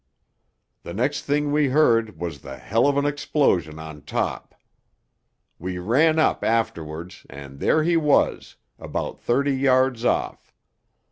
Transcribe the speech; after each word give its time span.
The 0.81 0.95
next 0.95 1.25
thing 1.25 1.51
we 1.51 1.67
heard 1.67 2.17
was 2.19 2.39
the 2.41 2.57
hell 2.57 2.87
of 2.87 2.97
an 2.97 3.05
explosion 3.05 3.77
on 3.77 4.01
top. 4.01 4.55
We 5.59 5.77
ran 5.77 6.17
up 6.17 6.43
afterwards, 6.43 7.27
and 7.29 7.59
there 7.59 7.83
he 7.83 7.97
was, 7.97 8.55
about 8.79 9.19
thirty 9.19 9.53
yards 9.55 10.03
off.... 10.03 10.55